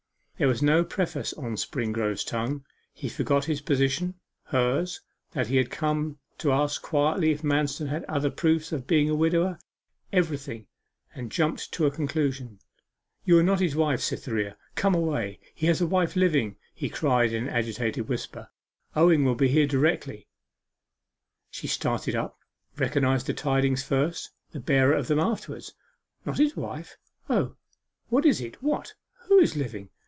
There 0.37 0.47
was 0.47 0.63
no 0.63 0.83
preface 0.83 1.33
on 1.33 1.55
Springrove's 1.55 2.23
tongue; 2.23 2.65
he 2.91 3.09
forgot 3.09 3.45
his 3.45 3.61
position 3.61 4.15
hers 4.45 4.99
that 5.33 5.45
he 5.45 5.57
had 5.57 5.69
come 5.69 6.17
to 6.39 6.51
ask 6.51 6.81
quietly 6.81 7.29
if 7.29 7.43
Manston 7.43 7.89
had 7.89 8.03
other 8.05 8.31
proofs 8.31 8.71
of 8.71 8.87
being 8.87 9.07
a 9.07 9.13
widower 9.13 9.59
everything 10.11 10.65
and 11.13 11.31
jumped 11.31 11.71
to 11.73 11.85
a 11.85 11.91
conclusion. 11.91 12.57
'You 13.23 13.37
are 13.37 13.43
not 13.43 13.59
his 13.59 13.75
wife, 13.75 14.01
Cytherea 14.01 14.57
come 14.73 14.95
away, 14.95 15.39
he 15.53 15.67
has 15.67 15.79
a 15.79 15.85
wife 15.85 16.15
living!' 16.15 16.57
he 16.73 16.89
cried 16.89 17.31
in 17.33 17.43
an 17.43 17.49
agitated 17.53 18.09
whisper. 18.09 18.49
'Owen 18.95 19.23
will 19.23 19.35
be 19.35 19.47
here 19.49 19.67
directly.' 19.67 20.27
She 21.51 21.67
started 21.67 22.15
up, 22.15 22.39
recognized 22.77 23.27
the 23.27 23.35
tidings 23.35 23.83
first, 23.83 24.31
the 24.53 24.59
bearer 24.59 24.95
of 24.95 25.07
them 25.07 25.19
afterwards. 25.19 25.75
'Not 26.25 26.39
his 26.39 26.55
wife? 26.57 26.97
O, 27.29 27.57
what 28.09 28.25
is 28.25 28.41
it 28.41 28.55
what 28.63 28.95
who 29.27 29.37
is 29.37 29.55
living? 29.55 29.91